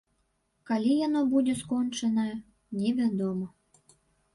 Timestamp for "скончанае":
1.61-2.29